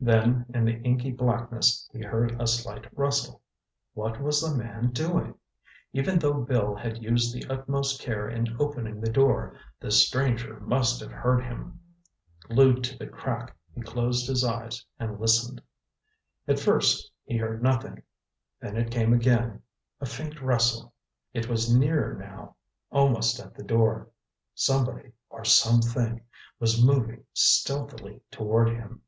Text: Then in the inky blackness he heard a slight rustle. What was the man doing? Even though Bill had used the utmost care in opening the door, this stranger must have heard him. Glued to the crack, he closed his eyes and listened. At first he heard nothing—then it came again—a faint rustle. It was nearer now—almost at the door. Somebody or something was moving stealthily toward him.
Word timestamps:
Then 0.00 0.46
in 0.52 0.64
the 0.64 0.80
inky 0.80 1.12
blackness 1.12 1.88
he 1.92 2.00
heard 2.00 2.40
a 2.40 2.46
slight 2.46 2.86
rustle. 2.98 3.42
What 3.92 4.20
was 4.20 4.40
the 4.40 4.54
man 4.54 4.90
doing? 4.90 5.34
Even 5.92 6.18
though 6.18 6.42
Bill 6.42 6.74
had 6.74 7.02
used 7.02 7.32
the 7.34 7.44
utmost 7.54 8.00
care 8.00 8.28
in 8.28 8.56
opening 8.58 9.00
the 9.00 9.10
door, 9.12 9.56
this 9.80 10.06
stranger 10.06 10.58
must 10.60 11.00
have 11.00 11.12
heard 11.12 11.44
him. 11.44 11.80
Glued 12.40 12.82
to 12.84 12.98
the 12.98 13.06
crack, 13.06 13.56
he 13.74 13.82
closed 13.82 14.26
his 14.26 14.42
eyes 14.42 14.84
and 14.98 15.20
listened. 15.20 15.60
At 16.48 16.58
first 16.60 17.10
he 17.24 17.36
heard 17.36 17.62
nothing—then 17.62 18.76
it 18.76 18.90
came 18.90 19.12
again—a 19.12 20.06
faint 20.06 20.40
rustle. 20.40 20.94
It 21.34 21.48
was 21.48 21.74
nearer 21.74 22.14
now—almost 22.14 23.38
at 23.38 23.54
the 23.54 23.64
door. 23.64 24.08
Somebody 24.54 25.12
or 25.28 25.44
something 25.44 26.22
was 26.58 26.82
moving 26.82 27.24
stealthily 27.32 28.22
toward 28.30 28.70
him. 28.70 29.02